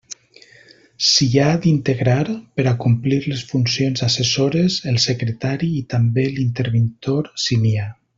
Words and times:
S'hi 1.07 1.25
ha 1.41 1.49
d'integrar, 1.65 2.23
per 2.59 2.65
a 2.71 2.73
complir 2.85 3.19
les 3.33 3.43
funcions 3.51 4.05
assessores, 4.09 4.79
el 4.93 4.97
secretari 5.07 5.69
i 5.83 5.85
també 5.97 6.25
l'interventor, 6.39 7.31
si 7.47 7.61
n'hi 7.65 7.75
ha. 7.85 7.91